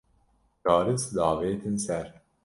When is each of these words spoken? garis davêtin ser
garis 0.65 1.03
davêtin 1.17 1.77
ser 1.85 2.07